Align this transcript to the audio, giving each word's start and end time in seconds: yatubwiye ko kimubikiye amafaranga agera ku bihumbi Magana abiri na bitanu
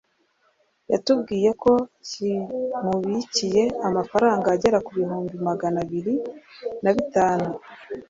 yatubwiye 0.91 1.49
ko 1.63 1.73
kimubikiye 2.07 3.63
amafaranga 3.87 4.47
agera 4.55 4.77
ku 4.85 4.91
bihumbi 4.97 5.35
Magana 5.47 5.77
abiri 5.85 6.13
na 6.83 6.91
bitanu 6.95 7.49